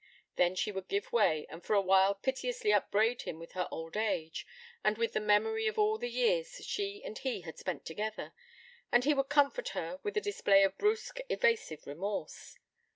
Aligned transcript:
Then 0.35 0.55
she 0.55 0.71
would 0.71 0.87
give 0.87 1.13
way, 1.13 1.45
and 1.47 1.63
for 1.63 1.75
a 1.75 1.79
while 1.79 2.15
piteously 2.15 2.73
upbraid 2.73 3.21
him 3.21 3.37
with 3.37 3.51
her 3.51 3.67
old 3.69 3.95
age, 3.95 4.47
and 4.83 4.97
with 4.97 5.13
the 5.13 5.19
memory 5.19 5.67
of 5.67 5.77
all 5.77 5.99
the 5.99 6.09
years 6.09 6.55
she 6.65 7.03
and 7.03 7.15
he 7.19 7.41
had 7.41 7.59
spent 7.59 7.85
together, 7.85 8.33
and 8.91 9.03
he 9.03 9.13
would 9.13 9.29
comfort 9.29 9.69
her 9.77 9.99
with 10.01 10.17
a 10.17 10.21
display 10.21 10.63
of 10.63 10.75
brusque, 10.79 11.19
evasive 11.29 11.85
remorse. 11.85 12.57